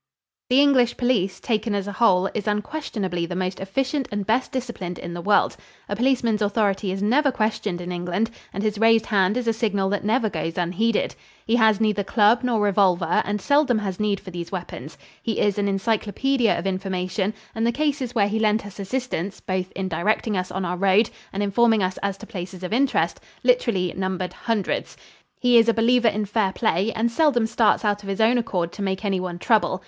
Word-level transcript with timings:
The 0.49 0.59
English 0.59 0.97
police, 0.97 1.39
taken 1.39 1.75
as 1.75 1.85
a 1.87 1.91
whole, 1.91 2.25
is 2.33 2.47
unquestionably 2.47 3.27
the 3.27 3.35
most 3.35 3.59
efficient 3.59 4.07
and 4.11 4.25
best 4.25 4.51
disciplined 4.51 4.97
in 4.97 5.13
the 5.13 5.21
world. 5.21 5.55
A 5.87 5.95
policeman's 5.95 6.41
authority 6.41 6.91
is 6.91 7.03
never 7.03 7.31
questioned 7.31 7.79
in 7.79 7.91
England 7.91 8.31
and 8.51 8.63
his 8.63 8.79
raised 8.79 9.05
hand 9.05 9.37
is 9.37 9.47
a 9.47 9.53
signal 9.53 9.89
that 9.89 10.03
never 10.03 10.27
goes 10.27 10.57
unheeded. 10.57 11.13
He 11.45 11.55
has 11.57 11.79
neither 11.79 12.03
club 12.03 12.39
nor 12.41 12.61
revolver 12.61 13.21
and 13.25 13.39
seldom 13.39 13.77
has 13.77 13.99
need 13.99 14.19
for 14.19 14.31
these 14.31 14.51
weapons. 14.51 14.97
He 15.21 15.37
is 15.39 15.59
an 15.59 15.67
encyclopedia 15.67 16.57
of 16.57 16.65
information, 16.65 17.31
and 17.53 17.67
the 17.67 17.71
cases 17.71 18.15
where 18.15 18.27
he 18.27 18.39
lent 18.39 18.65
us 18.65 18.79
assistance 18.79 19.39
both 19.39 19.71
in 19.73 19.87
directing 19.87 20.35
us 20.35 20.49
on 20.49 20.65
our 20.65 20.77
road 20.77 21.11
and 21.31 21.43
informing 21.43 21.83
us 21.83 21.99
as 22.01 22.17
to 22.17 22.25
places 22.25 22.63
of 22.63 22.73
interest, 22.73 23.19
literally 23.43 23.93
numbered 23.95 24.33
hundreds. 24.33 24.97
He 25.39 25.59
is 25.59 25.69
a 25.69 25.75
believer 25.75 26.07
in 26.07 26.25
fair 26.25 26.53
play 26.53 26.91
and 26.93 27.11
seldom 27.11 27.45
starts 27.45 27.85
out 27.85 28.01
of 28.01 28.09
his 28.09 28.19
own 28.19 28.39
accord 28.39 28.71
to 28.71 28.81
make 28.81 29.05
anyone 29.05 29.37
trouble. 29.37 29.79